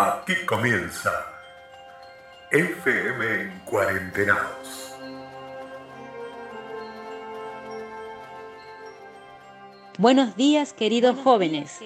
[0.00, 1.10] Aquí comienza
[2.52, 4.94] FM en Cuarentenados.
[9.98, 11.80] Buenos días, queridos jóvenes.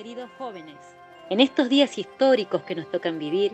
[1.31, 3.53] En estos días históricos que nos tocan vivir,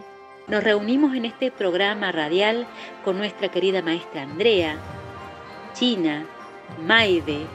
[0.48, 2.66] nos reunimos en este programa radial
[3.05, 4.75] con nuestra querida maestra Andrea,
[5.73, 6.27] China,
[6.84, 7.47] Maide,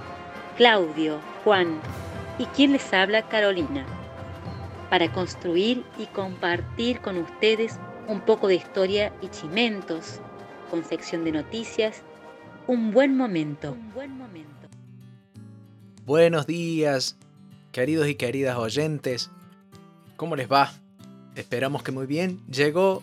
[0.56, 1.82] Claudio, Juan
[2.40, 3.86] y quien les habla Carolina,
[4.94, 10.22] para construir y compartir con ustedes un poco de historia y chimentos,
[10.70, 12.04] con sección de noticias,
[12.68, 13.76] un buen momento.
[16.06, 17.18] Buenos días,
[17.72, 19.32] queridos y queridas oyentes.
[20.16, 20.72] ¿Cómo les va?
[21.34, 22.46] Esperamos que muy bien.
[22.46, 23.02] Llegó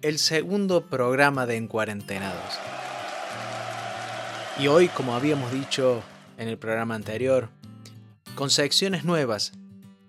[0.00, 2.56] el segundo programa de Encuarentenados.
[4.60, 6.04] Y hoy, como habíamos dicho
[6.38, 7.48] en el programa anterior,
[8.36, 9.54] con secciones nuevas.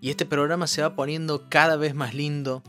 [0.04, 2.62] Y este programa se va poniendo cada vez más lindo.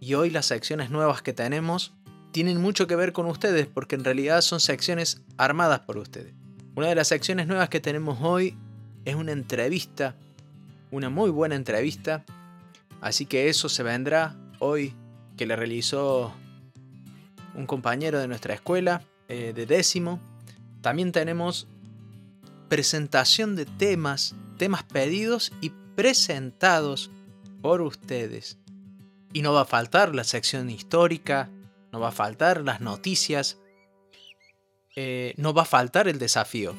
[0.00, 1.92] Y hoy las secciones nuevas que tenemos
[2.32, 6.32] tienen mucho que ver con ustedes porque en realidad son secciones armadas por ustedes.
[6.76, 8.56] Una de las secciones nuevas que tenemos hoy
[9.04, 10.16] es una entrevista,
[10.90, 12.24] una muy buena entrevista.
[13.02, 14.94] Así que eso se vendrá hoy
[15.36, 16.32] que le realizó
[17.54, 20.20] un compañero de nuestra escuela eh, de décimo.
[20.80, 21.68] También tenemos
[22.70, 27.10] presentación de temas, temas pedidos y presentados
[27.60, 28.56] por ustedes.
[29.32, 31.50] Y no va a faltar la sección histórica,
[31.90, 33.58] no va a faltar las noticias,
[34.94, 36.76] eh, no va a faltar el desafío.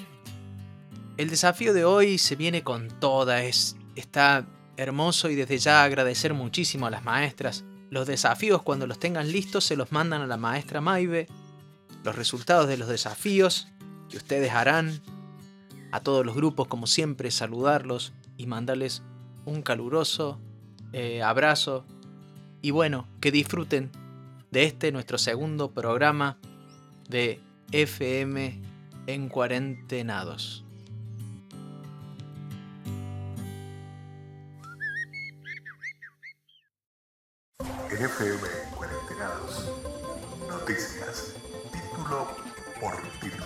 [1.17, 6.33] El desafío de hoy se viene con toda, es, está hermoso y desde ya agradecer
[6.33, 7.65] muchísimo a las maestras.
[7.89, 11.27] Los desafíos cuando los tengan listos se los mandan a la maestra Maive.
[12.05, 13.67] Los resultados de los desafíos
[14.09, 15.01] que ustedes harán.
[15.91, 19.03] A todos los grupos como siempre saludarlos y mandarles
[19.45, 20.39] un caluroso
[20.93, 21.85] eh, abrazo.
[22.61, 23.91] Y bueno, que disfruten
[24.49, 26.37] de este nuestro segundo programa
[27.09, 27.39] de
[27.73, 28.61] FM
[29.07, 30.63] en cuarentenados.
[37.91, 39.69] En FM en Cuarentenados.
[40.47, 41.35] Noticias.
[41.73, 42.27] Título
[42.79, 43.45] por título.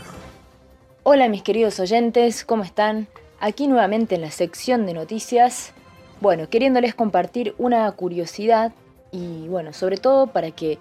[1.02, 3.08] Hola mis queridos oyentes, ¿cómo están?
[3.46, 5.74] Aquí nuevamente en la sección de noticias.
[6.22, 8.72] Bueno, queriéndoles compartir una curiosidad
[9.12, 10.80] y bueno, sobre todo para que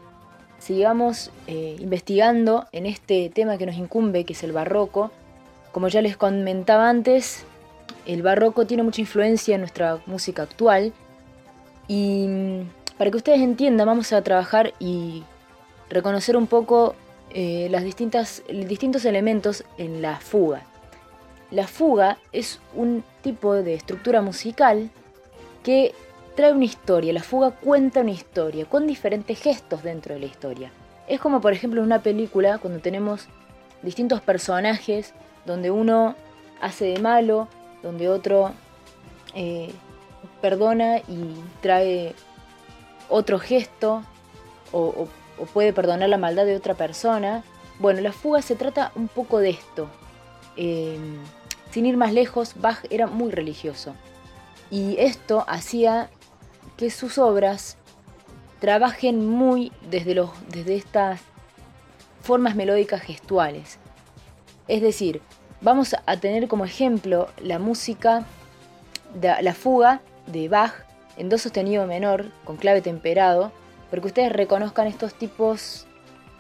[0.61, 5.11] sigamos eh, investigando en este tema que nos incumbe, que es el barroco.
[5.73, 7.45] Como ya les comentaba antes,
[8.07, 10.93] el barroco tiene mucha influencia en nuestra música actual
[11.89, 15.25] y mm, para que ustedes entiendan vamos a trabajar y
[15.91, 16.95] reconocer un poco
[17.31, 20.63] eh, las distintas, distintos elementos en la fuga.
[21.53, 24.91] La fuga es un tipo de estructura musical
[25.63, 25.95] que
[26.35, 30.73] trae una historia, la fuga cuenta una historia, con diferentes gestos dentro de la historia.
[31.09, 33.29] Es como por ejemplo en una película cuando tenemos
[33.83, 35.13] distintos personajes,
[35.45, 36.15] donde uno
[36.63, 37.49] hace de malo,
[37.83, 38.53] donde otro
[39.35, 39.73] eh,
[40.41, 42.15] perdona y trae
[43.11, 44.05] otro gesto,
[44.73, 45.07] o,
[45.53, 47.45] puede perdonar la maldad de otra persona.
[47.79, 49.89] Bueno, la fuga se trata un poco de esto.
[50.57, 50.97] Eh,
[51.73, 53.95] sin ir más lejos, Bach era muy religioso.
[54.71, 56.11] Y esto hacía
[56.77, 57.79] que sus obras
[58.61, 61.21] trabajen muy desde, los, desde estas
[62.23, 63.79] formas melódicas gestuales.
[64.69, 65.21] Es decir,
[65.61, 68.25] vamos a tener como ejemplo la música,
[69.15, 70.75] de, la fuga de Bach
[71.17, 73.51] en do sostenido menor con clave temperado,
[73.91, 75.87] porque ustedes reconozcan estos tipos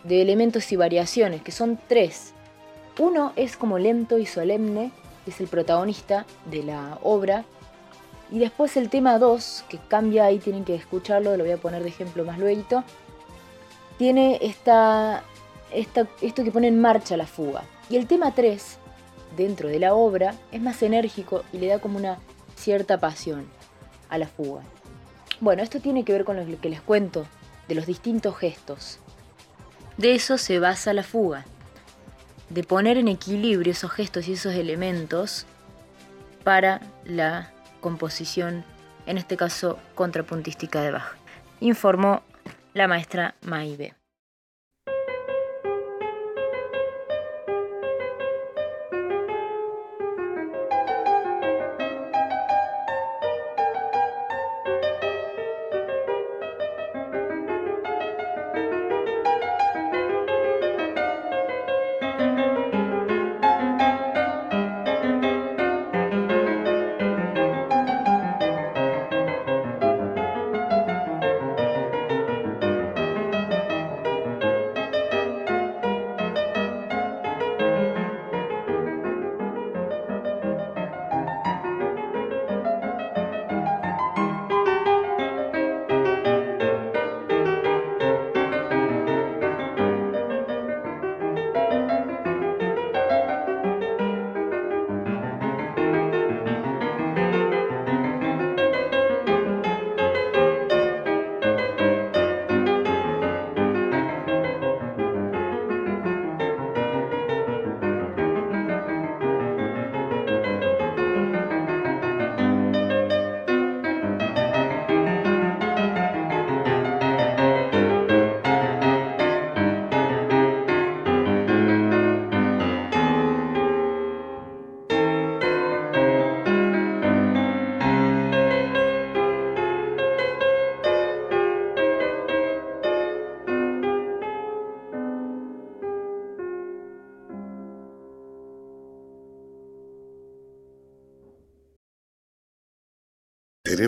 [0.04, 2.34] de elementos y variaciones, que son tres.
[2.98, 7.44] Uno es como lento y solemne, que es el protagonista de la obra,
[8.32, 11.82] y después el tema 2, que cambia, ahí tienen que escucharlo, lo voy a poner
[11.82, 12.82] de ejemplo más luego,
[13.98, 15.22] tiene esta,
[15.70, 17.64] esta, esto que pone en marcha la fuga.
[17.90, 18.78] Y el tema 3,
[19.36, 22.18] dentro de la obra, es más enérgico y le da como una
[22.56, 23.46] cierta pasión
[24.08, 24.62] a la fuga.
[25.40, 27.26] Bueno, esto tiene que ver con lo que les cuento
[27.68, 28.98] de los distintos gestos.
[29.98, 31.44] De eso se basa la fuga,
[32.52, 35.46] de poner en equilibrio esos gestos y esos elementos
[36.44, 37.50] para la
[37.80, 38.64] composición,
[39.06, 41.16] en este caso contrapuntística de Bach,
[41.60, 42.22] informó
[42.74, 43.94] la maestra Maibe.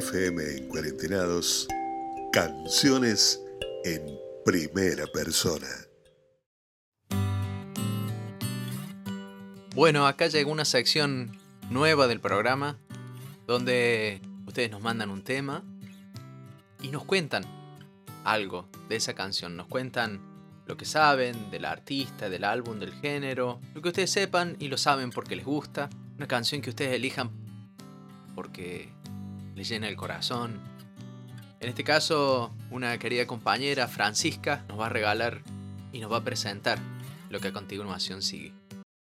[0.09, 1.67] FM en Cuarentenados,
[2.31, 3.41] canciones
[3.85, 4.03] en
[4.45, 5.67] primera persona.
[9.75, 11.39] Bueno, acá llegó una sección
[11.71, 12.77] nueva del programa
[13.47, 15.65] donde ustedes nos mandan un tema
[16.83, 17.45] y nos cuentan
[18.25, 19.57] algo de esa canción.
[19.57, 20.21] Nos cuentan
[20.67, 24.77] lo que saben del artista, del álbum, del género, lo que ustedes sepan y lo
[24.77, 25.89] saben porque les gusta.
[26.19, 27.31] Una canción que ustedes elijan
[28.35, 28.94] porque
[29.55, 30.61] les llena el corazón.
[31.61, 35.43] En este caso, una querida compañera, Francisca, nos va a regalar
[35.93, 36.79] y nos va a presentar
[37.31, 38.53] lo que a continuación sigue.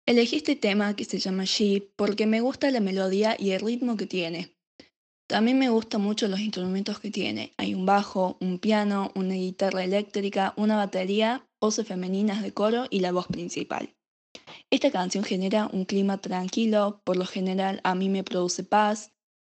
[0.06, 3.96] Elegí este tema que se llama She porque me gusta la melodía y el ritmo
[3.96, 4.54] que tiene.
[5.28, 7.54] También me gustan mucho los instrumentos que tiene.
[7.58, 13.00] Hay un bajo, un piano, una guitarra eléctrica, una batería, voces femeninas de coro y
[13.00, 13.96] la voz principal.
[14.70, 19.13] Esta canción genera un clima tranquilo, por lo general a mí me produce paz,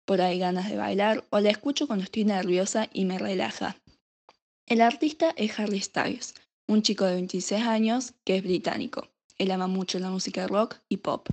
[0.04, 3.76] por ahí ganas de bailar o la escucho cuando estoy nerviosa y me relaja.
[4.66, 6.34] El artista es Harry Styles,
[6.66, 9.08] un chico de 26 años que es británico.
[9.38, 11.28] Él ama mucho la música rock y pop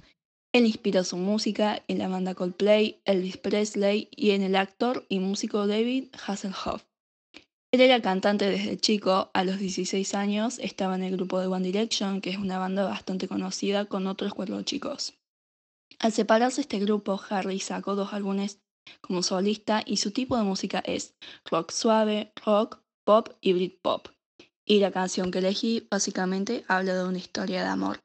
[0.53, 5.19] él inspiró su música en la banda Coldplay, Elvis Presley y en el actor y
[5.19, 6.83] músico David Hasselhoff.
[7.71, 11.65] Él era cantante desde chico, a los 16 años estaba en el grupo de One
[11.65, 15.13] Direction, que es una banda bastante conocida con otros cuatro chicos.
[16.01, 18.59] Al separarse este grupo, Harry sacó dos álbumes
[19.01, 21.15] como solista y su tipo de música es
[21.45, 24.07] rock suave, rock, pop y Britpop.
[24.65, 27.99] Y la canción que elegí básicamente habla de una historia de amor.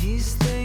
[0.00, 0.59] He's there.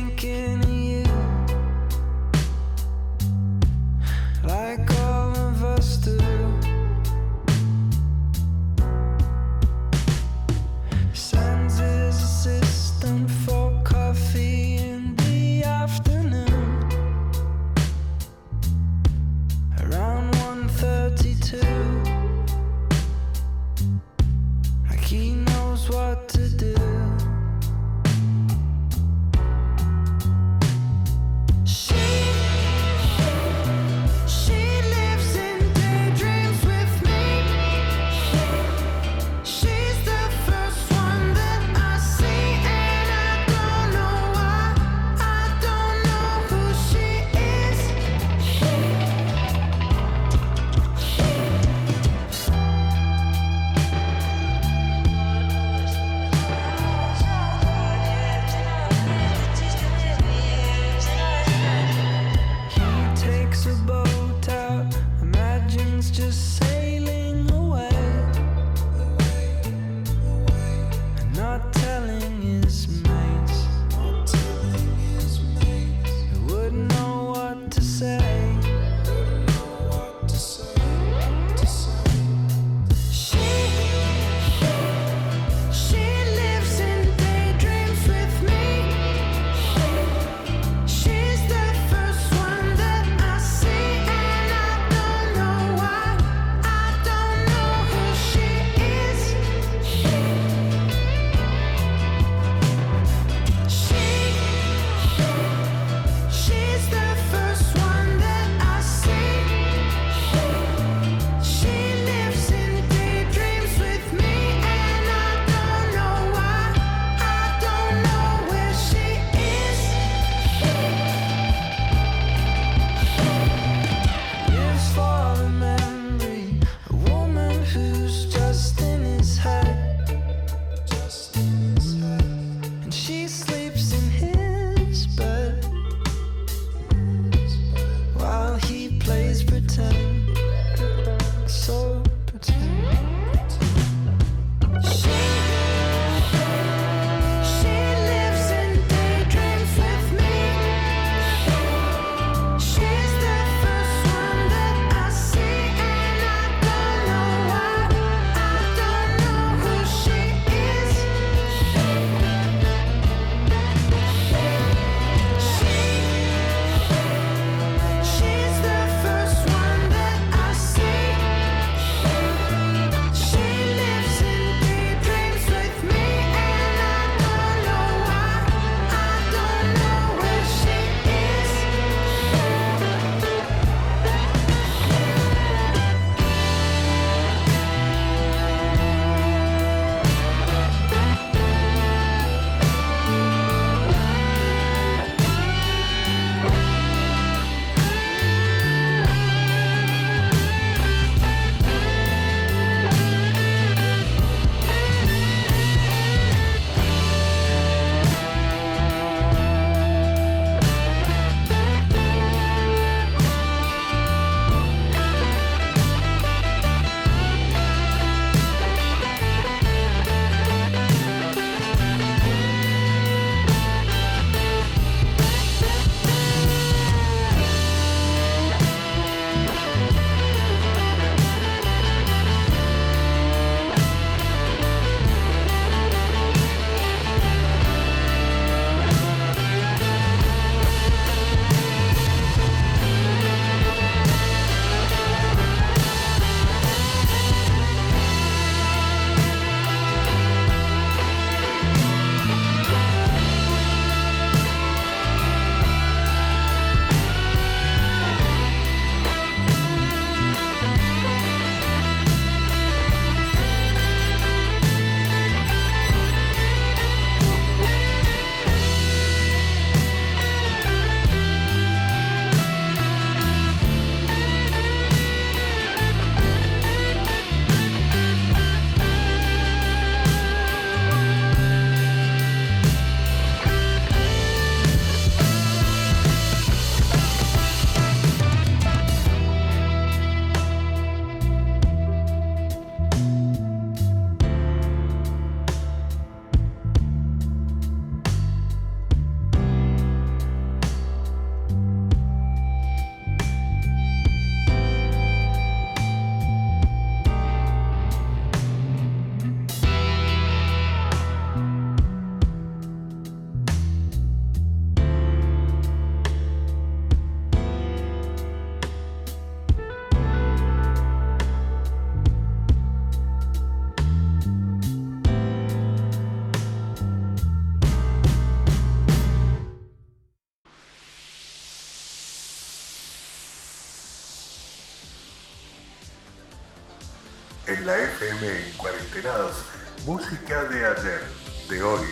[337.65, 339.43] La FM en Cuarentenados,
[339.87, 341.01] música de ayer,
[341.49, 341.87] de hoy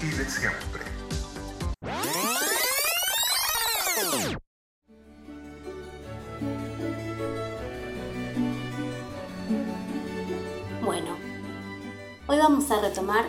[0.00, 0.82] y de siempre.
[10.84, 11.16] Bueno,
[12.28, 13.24] hoy vamos a retomar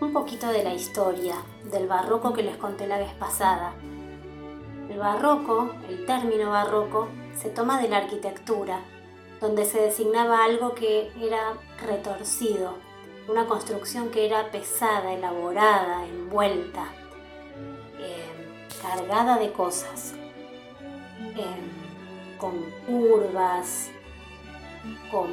[0.00, 1.34] un poquito de la historia
[1.70, 3.74] del barroco que les conté la vez pasada.
[4.88, 8.80] El barroco, el término barroco, se toma de la arquitectura,
[9.42, 12.76] donde se designaba algo que era retorcido,
[13.28, 16.86] una construcción que era pesada, elaborada, envuelta,
[17.98, 20.14] eh, cargada de cosas,
[21.20, 22.52] eh, con
[22.86, 23.90] curvas,
[25.10, 25.28] con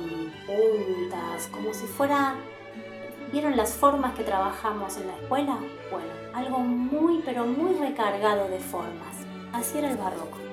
[0.45, 2.35] puntas, como si fuera...
[3.31, 5.59] ¿Vieron las formas que trabajamos en la escuela?
[5.91, 9.17] Bueno, algo muy pero muy recargado de formas.
[9.53, 10.48] Así era el barroco.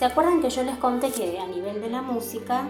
[0.00, 2.66] ¿Se acuerdan que yo les conté que a nivel de la música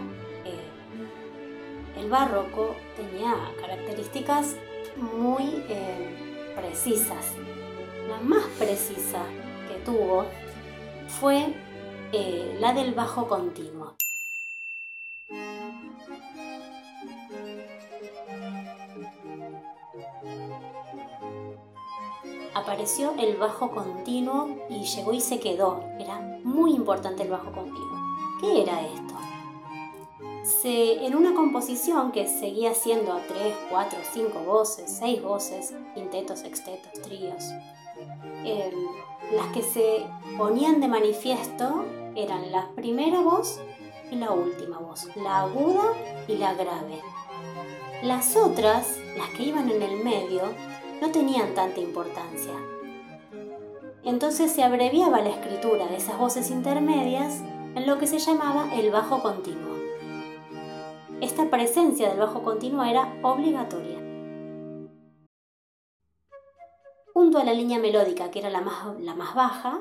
[1.96, 4.56] el barroco tenía características
[4.96, 7.36] muy eh, precisas.
[8.08, 9.22] La más precisa
[9.68, 10.24] que tuvo
[11.20, 11.54] fue
[12.10, 13.94] eh, la del bajo continuo.
[22.54, 25.82] Apareció el bajo continuo y llegó y se quedó.
[25.98, 27.98] Era muy importante el bajo continuo.
[28.40, 29.10] ¿Qué era esto?
[30.64, 36.92] en una composición que seguía siendo a 3, 4, 5 voces, 6 voces, quintetos, sextetos,
[37.02, 37.44] tríos,
[38.44, 38.74] em,
[39.32, 43.60] las que se ponían de manifiesto eran la primera voz
[44.10, 45.94] y la última voz, la aguda
[46.26, 47.00] y la grave.
[48.02, 50.42] Las otras, las que iban en el medio,
[51.00, 52.54] no tenían tanta importancia.
[54.04, 57.40] Entonces se abreviaba la escritura de esas voces intermedias
[57.74, 59.70] en lo que se llamaba el bajo continuo
[61.20, 63.98] esta presencia del bajo continuo era obligatoria.
[67.12, 69.80] Junto a la línea melódica, que era la más, la más baja,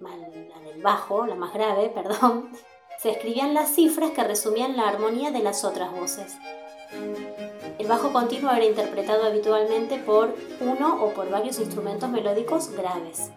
[0.00, 2.50] la del bajo, la más grave, perdón,
[2.98, 6.36] se escribían las cifras que resumían la armonía de las otras voces.
[7.90, 13.32] Bajo continuo era interpretado habitualmente por uno o por varios instrumentos melódicos graves.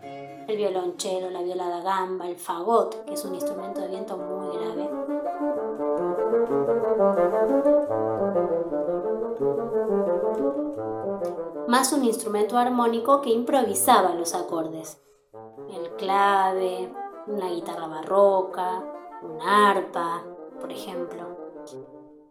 [0.48, 4.56] El violonchelo, la viola da gamba, el fagot, que es un instrumento de viento muy
[4.56, 4.90] grave,
[11.68, 15.02] más un instrumento armónico que improvisaba los acordes.
[15.68, 16.94] El clave,
[17.26, 18.84] una guitarra barroca,
[19.24, 20.22] un arpa,
[20.62, 21.26] por ejemplo.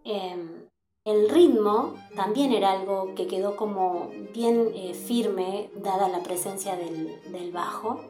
[0.04, 0.68] Em,
[1.04, 7.52] el ritmo también era algo que quedó como bien eh, firme dada la presencia del
[7.52, 8.00] bajo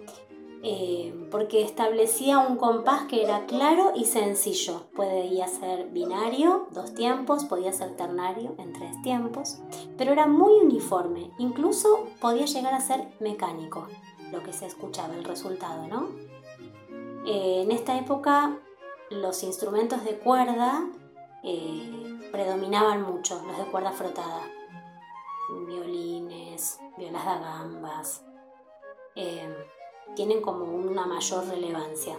[0.65, 4.87] eh, porque establecía un compás que era claro y sencillo.
[4.95, 9.59] Podía ser binario, dos tiempos, podía ser ternario en tres tiempos,
[9.99, 13.89] pero era muy uniforme, incluso podía llegar a ser mecánico,
[14.31, 16.11] lo que se escuchaba, el resultado, ¿no?
[17.27, 18.57] Eh, en esta época
[19.11, 20.89] los instrumentos de cuerda
[22.33, 24.43] predominaban mucho, los de cuerda frotada,
[25.67, 28.25] violines, violas de gambas
[30.15, 32.17] tienen como una mayor relevancia.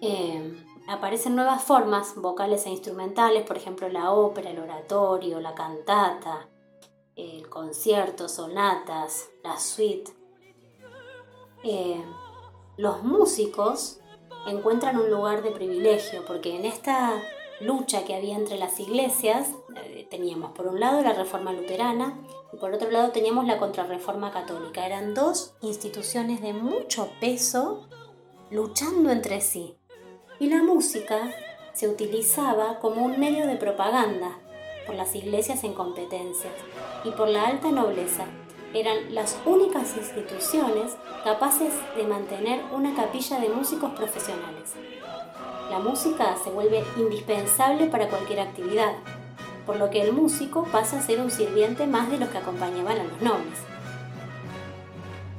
[0.00, 6.48] Eh, aparecen nuevas formas vocales e instrumentales, por ejemplo la ópera, el oratorio, la cantata,
[7.16, 10.12] el concierto, sonatas, la suite.
[11.64, 12.04] Eh,
[12.76, 14.00] los músicos
[14.46, 17.20] encuentran un lugar de privilegio porque en esta
[17.60, 19.48] lucha que había entre las iglesias
[19.84, 22.18] eh, teníamos por un lado la reforma luterana
[22.52, 24.86] y por otro lado teníamos la contrarreforma católica.
[24.86, 27.88] Eran dos instituciones de mucho peso
[28.50, 29.76] luchando entre sí.
[30.38, 31.34] Y la música
[31.72, 34.38] se utilizaba como un medio de propaganda
[34.86, 36.52] por las iglesias en competencias
[37.04, 38.26] y por la alta nobleza.
[38.72, 44.74] Eran las únicas instituciones capaces de mantener una capilla de músicos profesionales.
[45.70, 48.92] La música se vuelve indispensable para cualquier actividad,
[49.66, 53.00] por lo que el músico pasa a ser un sirviente más de los que acompañaban
[53.00, 53.58] a los nobles.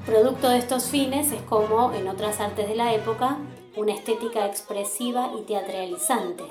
[0.05, 3.37] Producto de estos fines es como, en otras artes de la época,
[3.75, 6.43] una estética expresiva y teatralizante,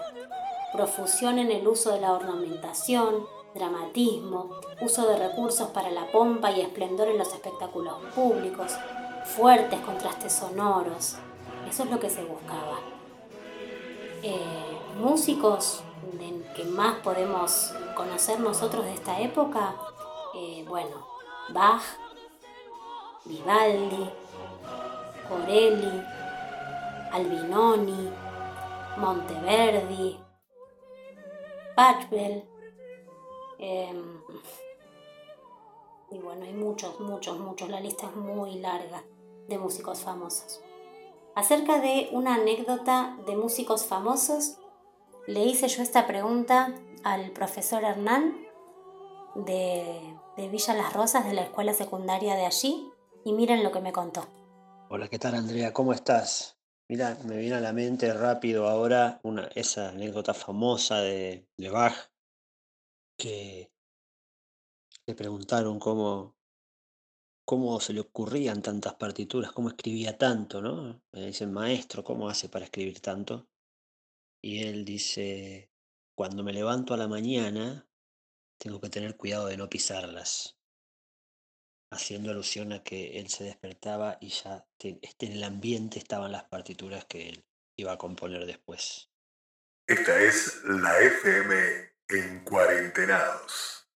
[0.72, 6.60] profusión en el uso de la ornamentación, dramatismo, uso de recursos para la pompa y
[6.60, 8.72] esplendor en los espectáculos públicos,
[9.24, 11.16] fuertes contrastes sonoros.
[11.68, 12.95] Eso es lo que se buscaba.
[14.28, 15.84] Eh, músicos
[16.56, 19.76] que más podemos conocer nosotros de esta época,
[20.34, 21.06] eh, bueno,
[21.50, 21.82] Bach,
[23.24, 24.10] Vivaldi,
[25.28, 26.02] Corelli,
[27.12, 28.10] Albinoni,
[28.96, 30.18] Monteverdi,
[31.76, 32.42] Patchwell.
[33.60, 34.20] Em,
[36.10, 37.68] y bueno, hay muchos, muchos, muchos.
[37.68, 39.04] La lista es muy larga
[39.46, 40.65] de músicos famosos.
[41.36, 44.56] Acerca de una anécdota de músicos famosos,
[45.26, 48.34] le hice yo esta pregunta al profesor Hernán
[49.34, 52.90] de, de Villa Las Rosas, de la escuela secundaria de allí,
[53.22, 54.26] y miren lo que me contó.
[54.88, 55.74] Hola, ¿qué tal Andrea?
[55.74, 56.58] ¿Cómo estás?
[56.88, 62.12] Mira, me viene a la mente rápido ahora una, esa anécdota famosa de, de Bach,
[63.18, 63.70] que
[65.06, 66.35] le preguntaron cómo,
[67.46, 71.00] cómo se le ocurrían tantas partituras, cómo escribía tanto, ¿no?
[71.12, 73.48] Le dicen, maestro, ¿cómo hace para escribir tanto?
[74.42, 75.70] Y él dice,
[76.16, 77.88] cuando me levanto a la mañana,
[78.58, 80.58] tengo que tener cuidado de no pisarlas,
[81.92, 86.32] haciendo alusión a que él se despertaba y ya te- este, en el ambiente estaban
[86.32, 87.44] las partituras que él
[87.76, 89.08] iba a componer después.
[89.86, 91.54] Esta es la FM
[92.08, 93.88] en Cuarentenados.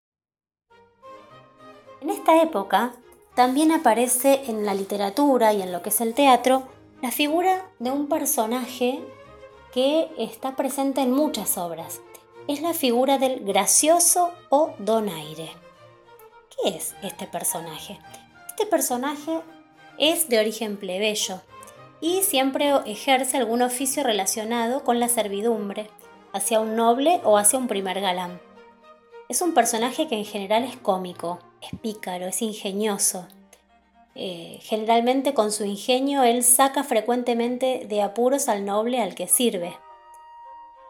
[2.01, 2.95] En esta época
[3.40, 6.64] también aparece en la literatura y en lo que es el teatro
[7.00, 9.00] la figura de un personaje
[9.72, 12.03] que está presente en muchas obras.
[12.48, 15.48] Es la figura del gracioso o donaire.
[16.50, 17.98] ¿Qué es este personaje?
[18.48, 19.40] Este personaje
[19.96, 21.40] es de origen plebeyo
[22.03, 25.88] y siempre ejerce algún oficio relacionado con la servidumbre,
[26.35, 28.38] hacia un noble o hacia un primer galán.
[29.31, 33.27] Es un personaje que en general es cómico, es pícaro, es ingenioso.
[34.14, 39.77] Eh, generalmente con su ingenio él saca frecuentemente de apuros al noble al que sirve.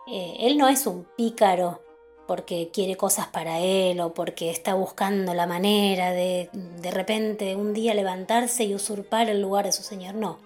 [0.07, 1.83] Eh, él no es un pícaro
[2.27, 7.75] porque quiere cosas para él o porque está buscando la manera de de repente un
[7.75, 10.15] día levantarse y usurpar el lugar de su señor.
[10.15, 10.39] No.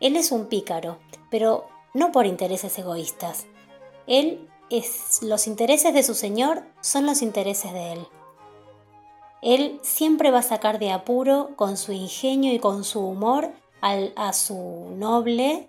[0.00, 0.98] Él es un pícaro,
[1.30, 3.46] pero no por intereses egoístas.
[4.06, 8.06] Él es los intereses de su señor son los intereses de él.
[9.42, 13.50] Él siempre va a sacar de apuro con su ingenio y con su humor
[13.80, 15.68] al- a su noble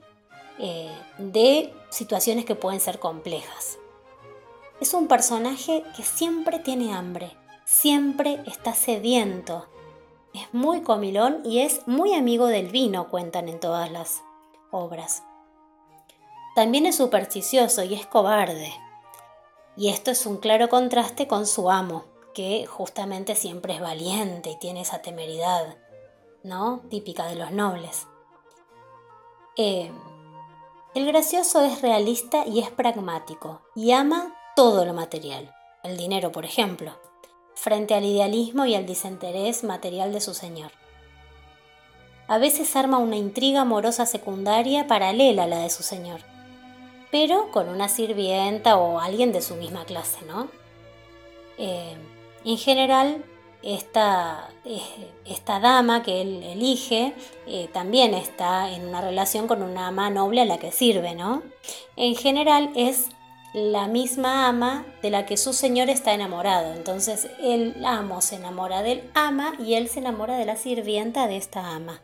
[0.60, 3.80] eh, de situaciones que pueden ser complejas.
[4.80, 7.32] Es un personaje que siempre tiene hambre,
[7.66, 9.68] siempre está sediento.
[10.34, 14.22] Es muy comilón y es muy amigo del vino, cuentan en todas las
[14.72, 15.24] obras.
[16.56, 18.72] También es supersticioso y es cobarde.
[19.76, 24.60] Y esto es un claro contraste con su amo, que justamente siempre es valiente y
[24.60, 25.78] tiene esa temeridad,
[26.44, 26.82] ¿no?
[26.90, 28.08] Típica de los nobles.
[29.56, 29.92] Eh,
[30.96, 36.46] el gracioso es realista y es pragmático, y ama todo lo material, el dinero, por
[36.46, 36.92] ejemplo,
[37.56, 40.72] frente al idealismo y al desinterés material de su señor.
[42.28, 46.22] A veces arma una intriga amorosa secundaria paralela a la de su señor,
[47.12, 50.48] pero con una sirvienta o alguien de su misma clase, ¿no?
[51.58, 51.96] Eh,
[52.46, 53.24] en general,
[53.64, 54.50] esta,
[55.26, 57.14] esta dama que él elige
[57.48, 61.42] eh, también está en una relación con una ama noble a la que sirve, ¿no?
[61.96, 63.10] En general es
[63.54, 66.74] la misma ama de la que su señor está enamorado.
[66.74, 71.38] Entonces el amo se enamora del ama y él se enamora de la sirvienta de
[71.38, 72.02] esta ama.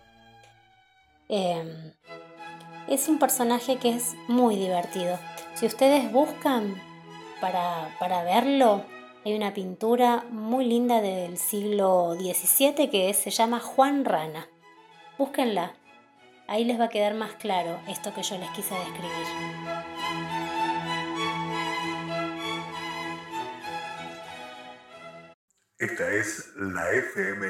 [1.27, 1.93] Eh,
[2.87, 5.19] es un personaje que es muy divertido.
[5.55, 6.81] Si ustedes buscan
[7.41, 8.83] para, para verlo,
[9.25, 14.47] hay una pintura muy linda del siglo XVII que se llama Juan Rana.
[15.17, 15.73] Búsquenla.
[16.47, 19.11] Ahí les va a quedar más claro esto que yo les quise describir.
[25.77, 27.45] Esta es la FM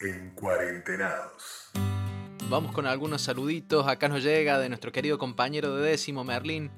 [0.00, 1.70] en Cuarentenados.
[2.48, 3.86] Vamos con algunos saluditos.
[3.86, 6.70] Acá nos llega de nuestro querido compañero de décimo, Merlín.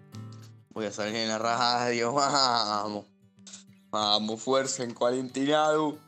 [0.70, 3.19] Voy a salir en la radio, vamos.
[3.90, 5.98] Vamos, fuerza en cuarentenado.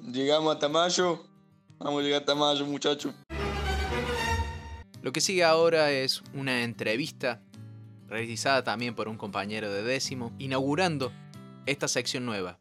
[0.00, 1.22] Llegamos hasta mayo.
[1.78, 3.14] Vamos a llegar hasta mayo, muchachos.
[5.02, 7.42] Lo que sigue ahora es una entrevista
[8.06, 11.12] realizada también por un compañero de décimo, inaugurando
[11.66, 12.58] esta sección nueva.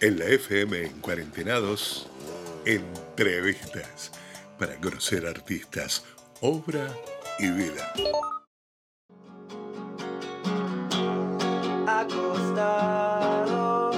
[0.00, 2.06] En la FM en Cuarentenados,
[2.64, 4.12] entrevistas
[4.58, 6.04] para conocer artistas,
[6.40, 6.88] obra
[7.38, 7.92] y vida.
[12.06, 13.90] acostado,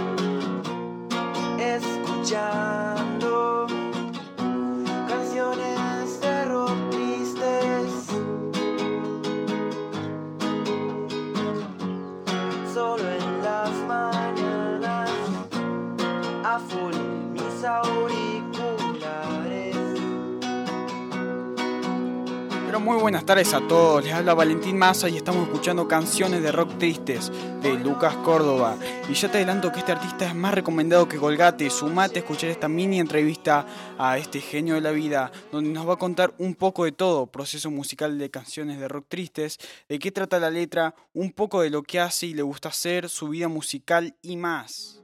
[1.59, 2.68] escuchando
[23.09, 24.05] buenas tardes a todos.
[24.05, 28.77] Les habla Valentín Massa y estamos escuchando canciones de rock tristes de Lucas Córdoba.
[29.09, 31.71] Y ya te adelanto que este artista es más recomendado que Colgate.
[31.71, 33.65] Sumate a escuchar esta mini entrevista
[33.97, 37.29] a este genio de la vida, donde nos va a contar un poco de todo,
[37.29, 41.71] proceso musical de canciones de rock tristes, de qué trata la letra, un poco de
[41.71, 45.01] lo que hace y le gusta hacer, su vida musical y más.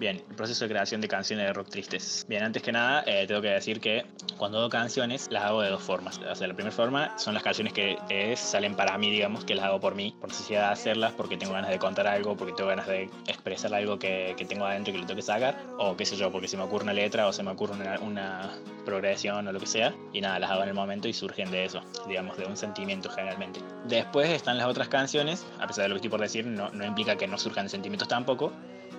[0.00, 2.24] Bien, el proceso de creación de canciones de rock tristes.
[2.26, 4.06] Bien, antes que nada, eh, tengo que decir que
[4.38, 6.16] cuando hago canciones, las hago de dos formas.
[6.16, 9.54] O sea, la primera forma son las canciones que eh, salen para mí, digamos, que
[9.54, 12.54] las hago por mí, por necesidad de hacerlas, porque tengo ganas de contar algo, porque
[12.54, 15.62] tengo ganas de expresar algo que, que tengo adentro y que lo tengo que sacar,
[15.76, 17.98] o qué sé yo, porque se me ocurre una letra o se me ocurre una,
[17.98, 18.50] una
[18.86, 21.66] progresión o lo que sea, y nada, las hago en el momento y surgen de
[21.66, 23.60] eso, digamos, de un sentimiento generalmente.
[23.84, 26.86] Después están las otras canciones, a pesar de lo que estoy por decir, no, no
[26.86, 28.50] implica que no surjan sentimientos tampoco,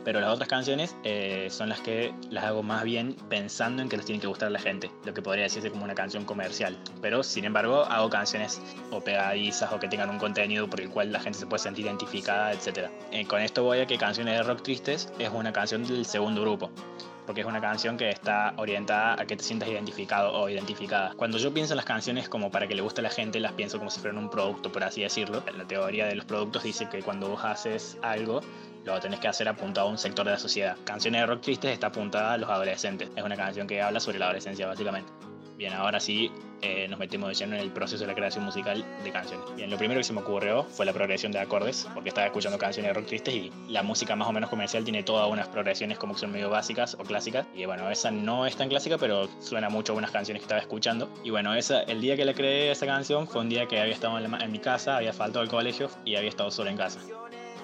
[0.03, 3.97] pero las otras canciones eh, son las que las hago más bien pensando en que
[3.97, 6.77] les tiene que gustar a la gente, lo que podría decirse como una canción comercial.
[7.01, 8.61] Pero sin embargo hago canciones
[8.91, 11.85] o pegadizas o que tengan un contenido por el cual la gente se puede sentir
[11.85, 12.89] identificada, etc.
[13.11, 16.41] Eh, con esto voy a que Canciones de Rock Tristes es una canción del segundo
[16.41, 16.71] grupo
[17.25, 21.13] porque es una canción que está orientada a que te sientas identificado o identificada.
[21.15, 23.53] Cuando yo pienso en las canciones como para que le guste a la gente, las
[23.53, 25.43] pienso como si fueran un producto, por así decirlo.
[25.55, 28.41] La teoría de los productos dice que cuando vos haces algo,
[28.85, 30.77] lo tenés que hacer apuntado a un sector de la sociedad.
[30.83, 33.09] Canciones de rock tristes está apuntada a los adolescentes.
[33.15, 35.11] Es una canción que habla sobre la adolescencia, básicamente.
[35.57, 36.31] Bien, ahora sí
[36.63, 39.45] eh, nos metimos de en el proceso de la creación musical de canciones.
[39.55, 42.57] Bien, lo primero que se me ocurrió fue la progresión de acordes, porque estaba escuchando
[42.57, 45.99] canciones de rock tristes y la música más o menos comercial tiene todas unas progresiones
[45.99, 47.45] como que son medio básicas o clásicas.
[47.53, 50.61] Y bueno, esa no es tan clásica, pero suena mucho a unas canciones que estaba
[50.61, 51.09] escuchando.
[51.23, 53.93] Y bueno, esa, el día que le creé esa canción fue un día que había
[53.93, 56.77] estado en, la- en mi casa, había faltado al colegio y había estado solo en
[56.77, 56.99] casa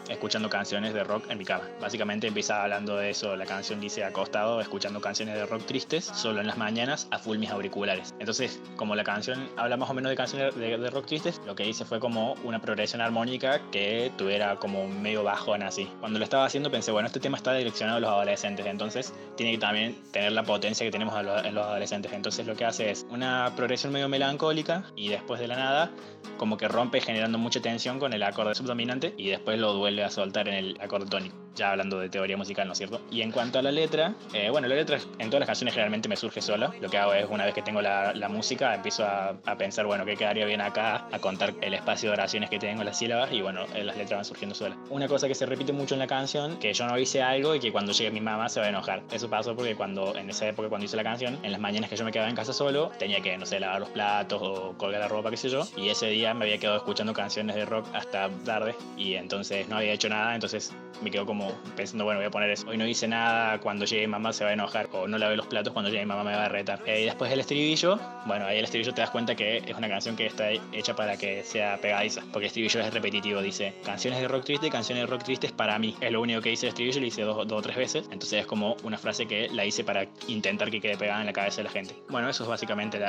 [0.09, 1.65] escuchando canciones de rock en mi cama.
[1.81, 6.41] Básicamente empieza hablando de eso, la canción dice acostado, escuchando canciones de rock tristes, solo
[6.41, 8.13] en las mañanas, a full mis auriculares.
[8.19, 11.67] Entonces, como la canción habla más o menos de canciones de, rock tristes, lo que
[11.67, 15.89] hice fue como una progresión armónica que tuviera como medio bajón así.
[15.99, 19.53] Cuando lo estaba haciendo pensé, bueno, este tema está direccionado a los adolescentes, entonces tiene
[19.53, 22.11] que también tener la potencia que tenemos en los adolescentes.
[22.13, 25.91] Entonces lo que hace es una progresión medio melancólica y después de la nada
[26.37, 30.09] como que rompe generando mucha tensión con el acorde subdominante y después lo vuelve a
[30.09, 31.46] soltar en el acorde tónico.
[31.57, 33.01] Ya hablando de teoría musical, ¿no es cierto?
[33.09, 36.07] Y en cuanto a la letra, eh, bueno, la letra en todas las canciones generalmente
[36.07, 36.71] me surge sola.
[36.79, 40.05] Lo que hago es una vez que tengo la, la música, empiezo a, pensar, bueno,
[40.05, 43.41] qué quedaría bien acá, a contar el espacio de oraciones que tengo, las sílabas y
[43.41, 44.77] bueno, eh, las letras van surgiendo solas.
[44.91, 47.59] Una cosa que se repite mucho en la canción, que yo no hice algo y
[47.59, 49.01] que cuando llegue mi mamá se va a enojar.
[49.11, 51.95] Eso pasó porque cuando en esa época cuando hice la canción, en las mañanas que
[51.95, 55.01] yo me quedaba en casa solo, tenía que, no sé, lavar los platos o colgar
[55.01, 55.67] la ropa, qué sé yo.
[55.75, 59.77] Y ese día me había quedado escuchando canciones de rock hasta tarde y entonces no
[59.77, 62.67] había hecho nada, entonces me quedo como pensando, bueno, voy a poner eso.
[62.67, 65.47] Hoy no hice nada, cuando llegue mamá se va a enojar o no lavé los
[65.47, 66.81] platos, cuando llegue mamá me va a retar.
[66.85, 69.87] Eh, y después el estribillo, bueno, ahí el estribillo te das cuenta que es una
[69.87, 74.19] canción que está hecha para que sea pegadiza, porque el estribillo es repetitivo, dice canciones
[74.19, 75.95] de rock triste, canciones de rock tristes para mí.
[76.01, 78.41] Es lo único que dice el estribillo, lo hice dos, dos o tres veces, entonces
[78.41, 81.57] es como una frase que la hice para intentar que quede pegada en la cabeza
[81.57, 81.95] de la gente.
[82.09, 82.99] Bueno, eso es básicamente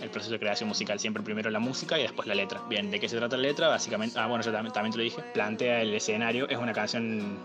[0.00, 2.60] el proceso de creación musical, siempre primero la música y después la letra.
[2.68, 3.68] Bien, ¿de qué se trata la letra?
[3.68, 7.38] Básicamente, ah, bueno, yo también, también te lo dije, plantea el escenario, es una canción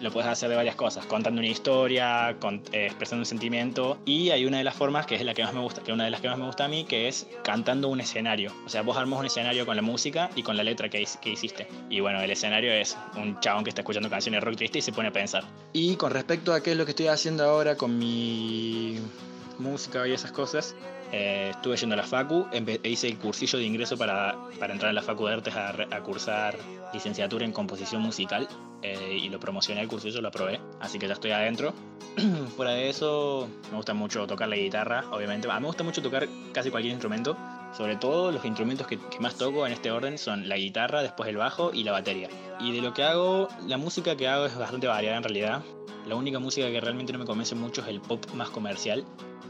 [0.00, 4.30] lo puedes hacer de varias cosas, contando una historia, con- eh, expresando un sentimiento y
[4.30, 6.04] hay una de las formas que es la que más me gusta, que es una
[6.04, 8.52] de las que más me gusta a mí, que es cantando un escenario.
[8.64, 11.30] O sea, vos armas un escenario con la música y con la letra que, que
[11.30, 11.66] hiciste.
[11.90, 14.92] Y bueno, el escenario es un chabón que está escuchando canciones rock triste y se
[14.92, 15.44] pone a pensar.
[15.72, 18.98] Y con respecto a qué es lo que estoy haciendo ahora con mi
[19.58, 20.74] música y esas cosas,
[21.12, 24.90] eh, estuve yendo a la Facu, e hice el cursillo de ingreso para, para entrar
[24.90, 26.56] a la Facu de Artes a, a cursar
[26.92, 28.48] licenciatura en composición musical
[28.82, 31.72] eh, y lo promocioné el cursillo, lo aprobé, así que ya estoy adentro.
[32.56, 35.48] Fuera de eso, me gusta mucho tocar la guitarra, obviamente.
[35.50, 37.36] Ah, me gusta mucho tocar casi cualquier instrumento.
[37.76, 41.28] Sobre todo los instrumentos que, que más toco en este orden son la guitarra, después
[41.28, 42.28] el bajo y la batería.
[42.60, 45.62] Y de lo que hago, la música que hago es bastante variada en realidad.
[46.06, 49.04] La única música que realmente no me convence mucho es el pop más comercial.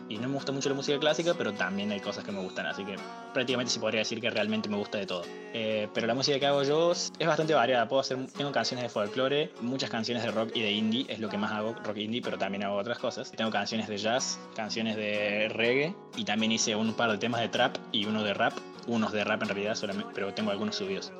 [0.09, 2.67] Y no me gusta mucho la música clásica, pero también hay cosas que me gustan,
[2.67, 2.97] así que
[3.35, 5.23] prácticamente se podría decir que realmente me gusta de todo.
[5.53, 7.89] Eh, pero la música que hago yo es bastante variada.
[7.89, 11.29] Puedo hacer, tengo canciones de folclore, muchas canciones de rock y de indie, es lo
[11.29, 13.31] que más hago, rock indie, pero también hago otras cosas.
[13.33, 17.49] Tengo canciones de jazz, canciones de reggae y también hice un par de temas de
[17.49, 18.55] trap y uno de rap,
[18.87, 21.13] unos de rap en realidad solamente, pero tengo algunos subidos.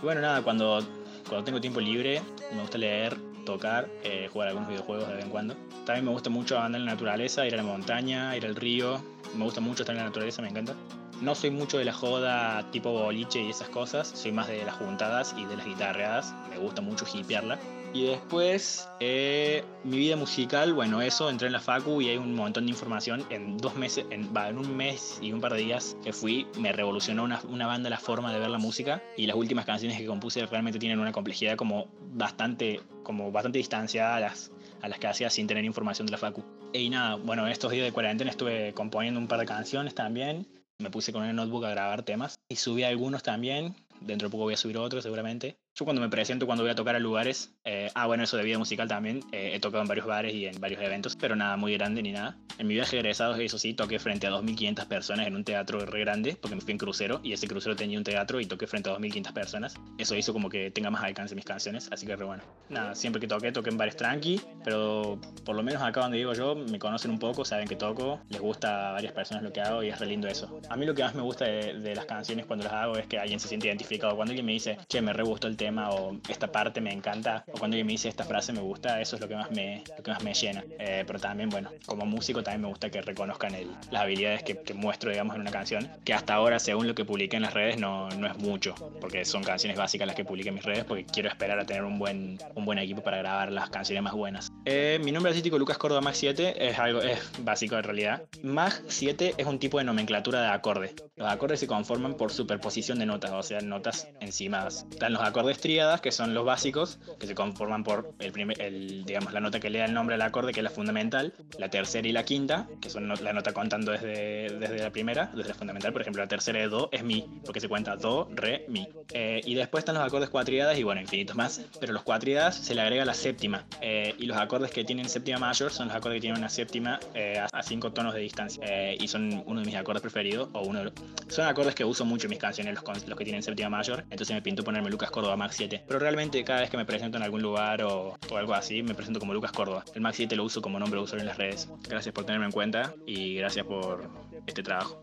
[0.00, 0.80] Y bueno, nada, cuando,
[1.28, 2.20] cuando tengo tiempo libre,
[2.52, 3.16] me gusta leer,
[3.52, 5.54] tocar, eh, jugar algunos videojuegos de vez en cuando.
[5.86, 9.02] También me gusta mucho andar en la naturaleza, ir a la montaña, ir al río.
[9.34, 10.74] Me gusta mucho estar en la naturaleza, me encanta.
[11.22, 14.76] No soy mucho de la joda tipo boliche y esas cosas, soy más de las
[14.76, 16.34] juntadas y de las guitarreadas.
[16.50, 17.58] Me gusta mucho hipearla.
[17.94, 22.34] Y después, eh, mi vida musical, bueno, eso, entré en la Facu y hay un
[22.34, 23.24] montón de información.
[23.30, 26.72] En dos meses, en, en un mes y un par de días que fui, me
[26.72, 29.02] revolucionó una, una banda la forma de ver la música.
[29.16, 34.16] Y las últimas canciones que compuse realmente tienen una complejidad como bastante, como bastante distanciada
[34.16, 36.44] a las, a que hacía sin tener información de la Facu.
[36.72, 40.46] Y nada, bueno, estos días de cuarentena estuve componiendo un par de canciones también.
[40.78, 43.74] Me puse con el notebook a grabar temas y subí algunos también.
[44.00, 45.56] Dentro de poco voy a subir otros seguramente.
[45.78, 48.42] Yo cuando me presento, cuando voy a tocar a lugares, eh, ah bueno, eso de
[48.42, 51.56] vida musical también, eh, he tocado en varios bares y en varios eventos, pero nada
[51.56, 52.36] muy grande ni nada.
[52.58, 56.00] En mi viaje de eso sí, toqué frente a 2.500 personas en un teatro re
[56.00, 58.90] grande, porque me fui en crucero y ese crucero tenía un teatro y toqué frente
[58.90, 59.74] a 2.500 personas.
[59.98, 62.42] Eso hizo como que tenga más alcance mis canciones, así que re bueno.
[62.68, 66.32] Nada, siempre que toqué, toqué en bares tranqui, pero por lo menos acá donde vivo
[66.32, 69.60] yo, me conocen un poco, saben que toco, les gusta a varias personas lo que
[69.60, 70.60] hago y es re lindo eso.
[70.68, 73.06] A mí lo que más me gusta de, de las canciones cuando las hago es
[73.06, 74.16] que alguien se siente identificado.
[74.16, 77.44] Cuando alguien me dice, che, me re gustó el tema o esta parte me encanta,
[77.48, 79.84] o cuando alguien me dice esta frase me gusta, eso es lo que más me,
[79.96, 80.64] lo que más me llena.
[80.78, 84.58] Eh, pero también, bueno, como músico también me gusta que reconozcan el, las habilidades que,
[84.58, 87.54] que, muestro, digamos, en una canción, que hasta ahora, según lo que publiqué en las
[87.54, 90.84] redes, no, no es mucho, porque son canciones básicas las que publiqué en mis redes,
[90.84, 94.12] porque quiero esperar a tener un buen, un buen equipo para grabar las canciones más
[94.12, 94.52] buenas.
[94.64, 98.22] Eh, mi nombre artístico Lucas Córdoba Mag 7 es algo es básico en realidad.
[98.42, 100.94] Mag 7 es un tipo de nomenclatura de acorde.
[101.16, 104.86] Los acordes se conforman por superposición de notas, o sea, notas encimadas.
[104.90, 109.06] Están los acordes tríadas, que son los básicos, que se conforman por el primer, el,
[109.06, 111.70] digamos, la nota que le da el nombre al acorde, que es la fundamental, la
[111.70, 115.54] tercera y la quinta, que son la nota contando desde, desde la primera, desde la
[115.54, 115.92] fundamental.
[115.92, 118.86] Por ejemplo, la tercera de do es mi, porque se cuenta do, re, mi.
[119.12, 121.62] Eh, y después están los acordes cuatriadas y bueno, infinitos más.
[121.80, 123.64] Pero los cuatriadas se le agrega la séptima.
[123.80, 127.00] Eh, y los acordes que tienen séptima mayor son los acordes que tienen una séptima
[127.14, 128.94] eh, a cinco tonos de distancia.
[128.94, 130.94] y son uno de mis acordes preferidos, o uno de los,
[131.28, 134.04] son acordes que uso mucho en mis canciones, los, los que tienen séptima mayor.
[134.10, 135.84] Entonces me pinto ponerme Lucas Córdoba Max 7.
[135.86, 139.20] Pero realmente cada vez que me presento en algún lugar o, algo así, me presento
[139.20, 139.84] como Lucas Córdoba.
[139.94, 141.68] El Max 7 lo uso como nombre de usuario en las redes.
[141.88, 144.10] Gracias por tenerme en cuenta y gracias por
[144.46, 145.02] este trabajo.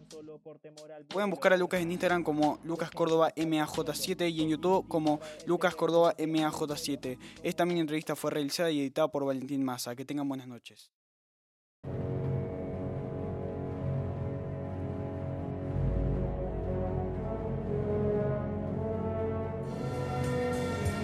[1.09, 5.75] Pueden buscar a Lucas en Instagram como Lucas Córdoba MAJ7 y en YouTube como Lucas
[5.75, 7.17] Córdoba MAJ7.
[7.43, 9.95] Esta mini entrevista fue realizada y editada por Valentín Massa.
[9.95, 10.91] Que tengan buenas noches.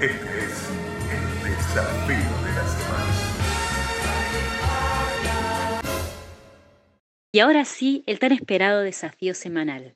[0.01, 0.69] Este es
[1.11, 3.11] el desafío de la semana.
[7.31, 9.95] Y ahora sí, el tan esperado desafío semanal.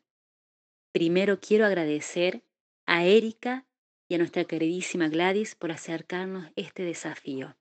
[0.91, 2.43] Primero quiero agradecer
[2.85, 3.65] a Erika
[4.07, 7.57] y a nuestra queridísima Gladys por acercarnos este desafío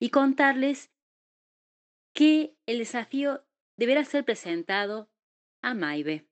[0.00, 0.90] y contarles
[2.12, 5.08] que el desafío deberá ser presentado
[5.62, 6.26] a Maibe.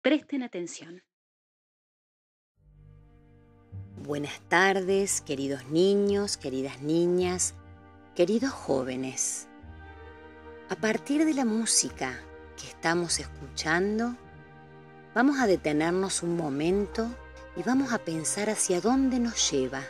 [0.00, 1.02] Presten atención.
[4.08, 7.52] Buenas tardes, queridos niños, queridas niñas,
[8.16, 9.48] queridos jóvenes.
[10.70, 12.18] A partir de la música
[12.56, 14.16] que estamos escuchando,
[15.14, 17.06] vamos a detenernos un momento
[17.54, 19.82] y vamos a pensar hacia dónde nos lleva.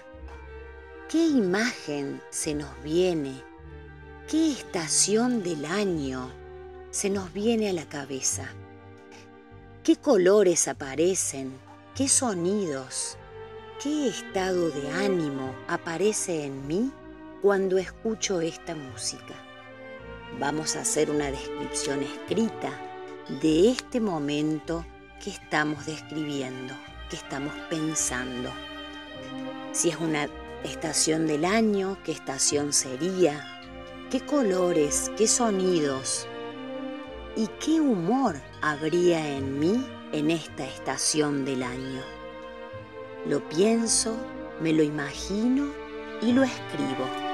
[1.08, 3.40] ¿Qué imagen se nos viene?
[4.28, 6.28] ¿Qué estación del año
[6.90, 8.48] se nos viene a la cabeza?
[9.84, 11.52] ¿Qué colores aparecen?
[11.94, 13.17] ¿Qué sonidos?
[13.80, 16.90] ¿Qué estado de ánimo aparece en mí
[17.40, 19.36] cuando escucho esta música?
[20.40, 22.72] Vamos a hacer una descripción escrita
[23.40, 24.84] de este momento
[25.22, 26.74] que estamos describiendo,
[27.08, 28.50] que estamos pensando.
[29.70, 30.28] Si es una
[30.64, 33.46] estación del año, ¿qué estación sería?
[34.10, 36.26] ¿Qué colores, qué sonidos
[37.36, 42.17] y qué humor habría en mí en esta estación del año?
[43.26, 44.16] Lo pienso,
[44.60, 45.72] me lo imagino
[46.22, 47.27] y lo escribo.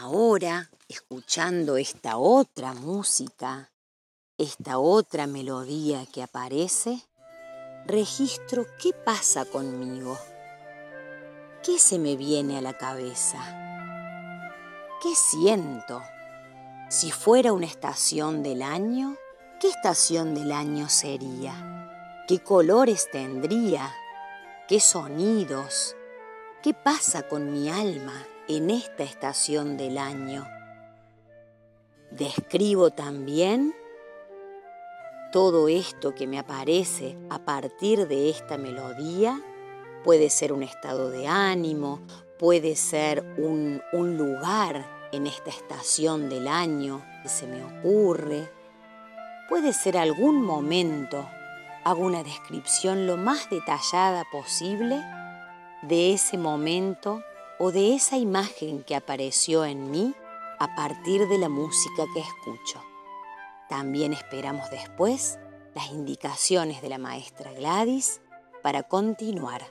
[0.00, 3.72] Ahora, escuchando esta otra música,
[4.38, 7.02] esta otra melodía que aparece,
[7.84, 10.16] registro qué pasa conmigo,
[11.64, 13.40] qué se me viene a la cabeza,
[15.02, 16.00] qué siento.
[16.90, 19.16] Si fuera una estación del año,
[19.60, 22.24] ¿qué estación del año sería?
[22.28, 23.92] ¿Qué colores tendría?
[24.68, 25.96] ¿Qué sonidos?
[26.62, 28.24] ¿Qué pasa con mi alma?
[28.48, 30.46] En esta estación del año.
[32.10, 33.74] Describo también
[35.30, 39.42] todo esto que me aparece a partir de esta melodía.
[40.02, 42.00] Puede ser un estado de ánimo,
[42.38, 48.50] puede ser un, lugar en esta estación del año que se me ocurre.
[49.50, 51.28] Puede ser algún momento.
[51.84, 55.02] Hago una descripción lo más detallada posible
[55.82, 57.22] de ese momento
[57.58, 60.14] o de esa imagen que apareció en mí
[60.58, 62.82] a partir de la música que escucho.
[63.68, 65.38] También esperamos después
[65.74, 68.20] las indicaciones de la maestra Gladys
[68.62, 69.66] para continuar.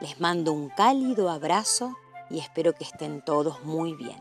[0.00, 1.96] Les mando un cálido abrazo
[2.30, 4.20] y espero que estén todos muy bien.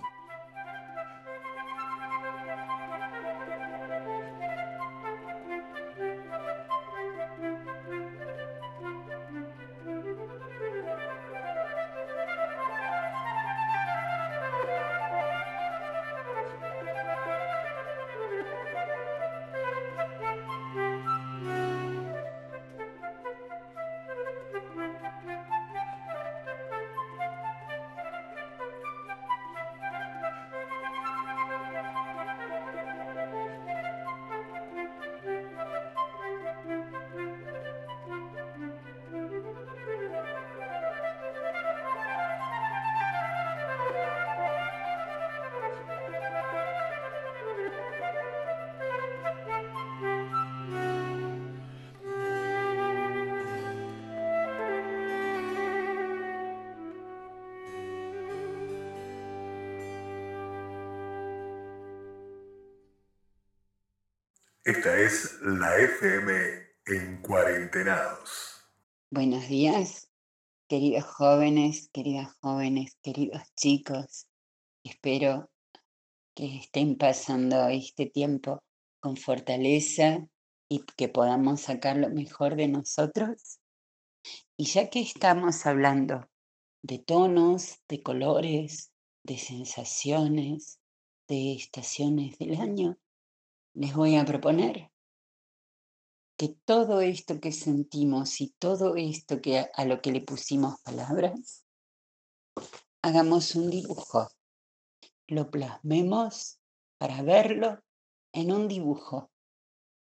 [71.34, 74.27] Jóvenes, queridas jóvenes, queridos chicos.
[74.84, 75.49] Espero
[76.36, 78.61] que estén pasando este tiempo
[78.99, 80.27] con fortaleza
[80.69, 83.59] y que podamos sacar lo mejor de nosotros.
[84.57, 86.29] Y ya que estamos hablando
[86.84, 88.91] de tonos, de colores,
[89.23, 90.79] de sensaciones,
[91.27, 92.99] de estaciones del año,
[93.73, 94.91] les voy a proponer
[96.50, 101.66] todo esto que sentimos y todo esto que a, a lo que le pusimos palabras,
[103.02, 104.30] hagamos un dibujo,
[105.28, 106.60] lo plasmemos
[106.98, 107.84] para verlo
[108.34, 109.32] en un dibujo.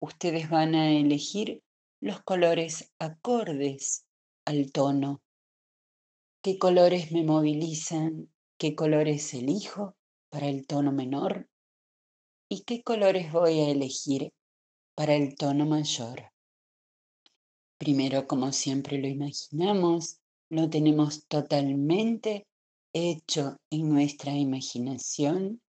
[0.01, 1.63] Ustedes van a elegir
[2.01, 4.07] los colores acordes
[4.45, 5.23] al tono.
[6.43, 8.33] ¿Qué colores me movilizan?
[8.59, 9.97] ¿Qué colores elijo
[10.31, 11.49] para el tono menor?
[12.49, 14.33] ¿Y qué colores voy a elegir
[14.99, 16.33] para el tono mayor?
[17.79, 20.19] Primero, como siempre lo imaginamos,
[20.51, 22.49] lo tenemos totalmente
[22.93, 25.63] hecho en nuestra imaginación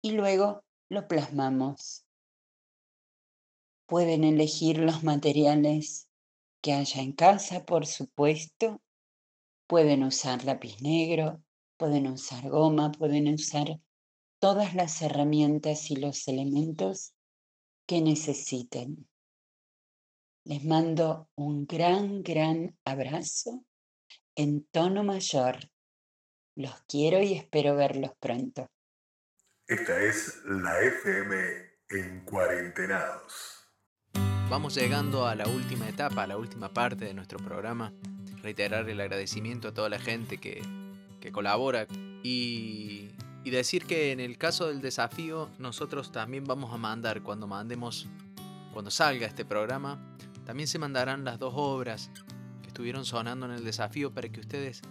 [0.00, 2.04] y luego lo plasmamos.
[3.88, 6.06] Pueden elegir los materiales
[6.62, 8.80] que haya en casa, por supuesto.
[9.66, 11.42] Pueden usar lápiz negro,
[11.78, 13.80] pueden usar goma, pueden usar
[14.40, 17.12] todas las herramientas y los elementos
[17.88, 19.08] que necesiten.
[20.44, 23.64] Les mando un gran, gran abrazo
[24.36, 25.56] en tono mayor.
[26.54, 28.70] Los quiero y espero verlos pronto.
[29.66, 31.34] Esta es la FM
[31.90, 33.66] en cuarentenados.
[34.50, 37.94] Vamos llegando a la última etapa, a la última parte de nuestro programa.
[38.42, 40.62] Reiterar el agradecimiento a toda la gente que,
[41.20, 41.86] que colabora
[42.22, 43.12] y
[43.48, 48.06] y decir que en el caso del desafío, nosotros también vamos a mandar, cuando mandemos,
[48.74, 49.98] cuando salga este programa,
[50.44, 52.10] también se mandarán las dos obras
[52.60, 54.82] que estuvieron sonando en el desafío para que ustedes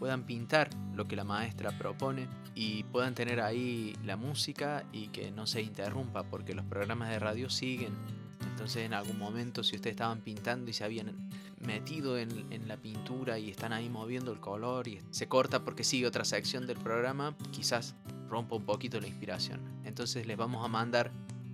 [0.00, 5.30] puedan pintar lo que la maestra propone y puedan tener ahí la música y que
[5.30, 7.92] no se interrumpa porque los programas de radio siguen.
[8.40, 11.29] Entonces en algún momento si ustedes estaban pintando y se habían
[11.60, 15.84] metido en, en, la pintura y están ahí moviendo el color y se corta porque
[15.84, 17.94] sigue otra sección del programa, quizás
[18.28, 19.60] rompa un poquito la inspiración.
[19.84, 21.10] Entonces les vamos a mandar,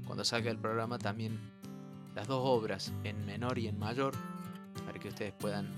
[0.07, 1.39] cuando salga el programa, también
[2.15, 4.15] las dos obras, en menor y en mayor,
[4.87, 5.69] para que ustedes puedan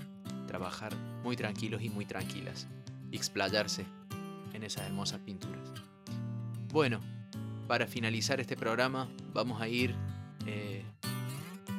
[0.47, 2.67] trabajar muy tranquilos y muy tranquilas
[3.11, 3.85] y explayarse
[4.53, 5.61] en esas hermosas pinturas.
[6.71, 6.99] Bueno,
[7.67, 9.95] para finalizar este programa vamos a ir
[10.45, 10.83] eh,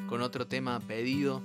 [0.09, 1.43] con otro tema pedido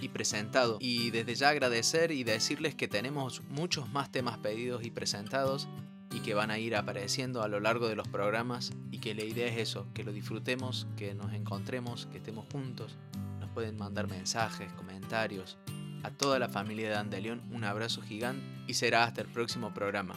[0.00, 0.78] y presentado.
[0.80, 5.68] Y desde ya agradecer y decirles que tenemos muchos más temas pedidos y presentados
[6.12, 9.24] y que van a ir apareciendo a lo largo de los programas y que la
[9.24, 12.96] idea es eso, que lo disfrutemos, que nos encontremos, que estemos juntos.
[13.38, 15.56] Nos pueden mandar mensajes, comentarios.
[16.02, 20.14] A toda la familia de Andeleón un abrazo gigante y será hasta el próximo programa.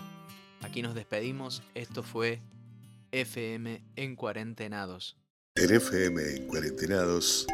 [0.61, 2.41] Aquí nos despedimos, esto fue
[3.11, 5.17] FM en Cuarentenados.
[5.55, 7.45] En FM en Cuarentenados,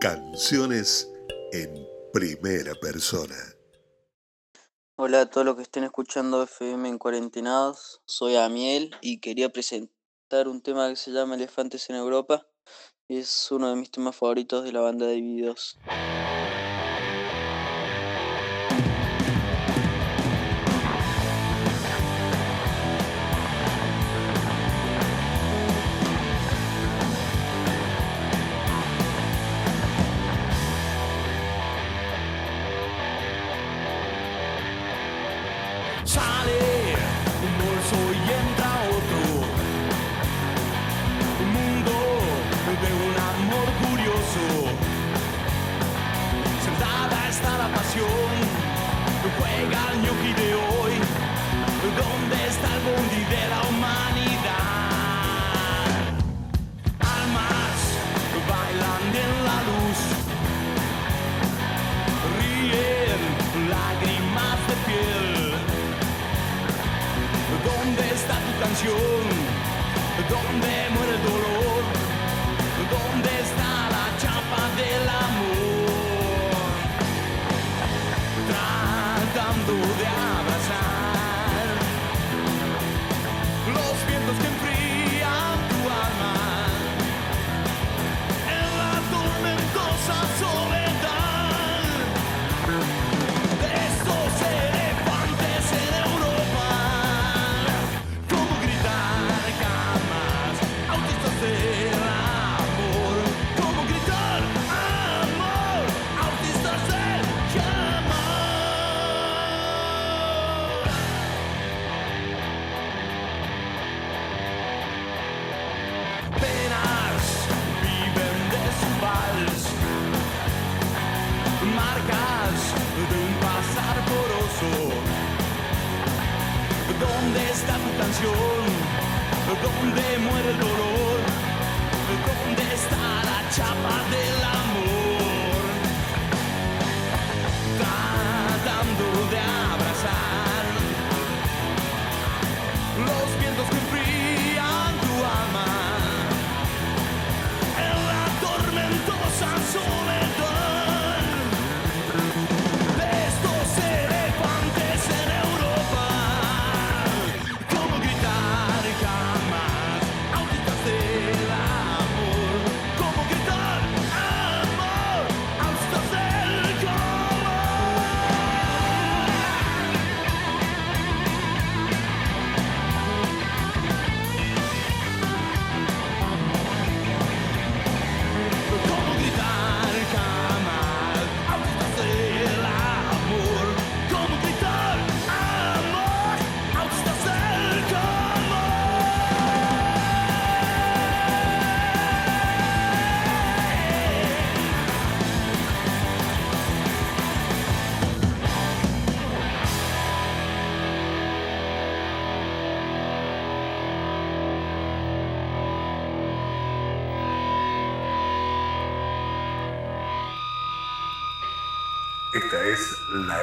[0.00, 1.11] canciones
[1.52, 3.36] en primera persona.
[4.96, 10.48] Hola a todos los que estén escuchando FM en Cuarentenados, soy Amiel y quería presentar
[10.48, 12.46] un tema que se llama Elefantes en Europa.
[13.06, 15.78] Es uno de mis temas favoritos de la banda de videos.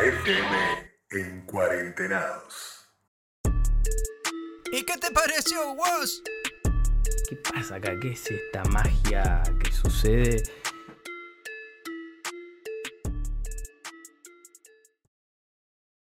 [0.01, 2.87] FM en Cuarentenados.
[4.71, 6.23] ¿Y qué te pareció, vos?
[7.27, 7.91] ¿Qué pasa acá?
[7.99, 10.43] ¿Qué es esta magia que sucede?